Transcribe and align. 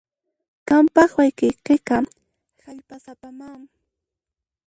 Qampaq 0.67 1.11
wayqiykiqa 1.17 1.97
hallp'asapamá. 2.63 3.49